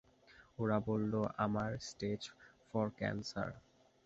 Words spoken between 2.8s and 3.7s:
Cancer.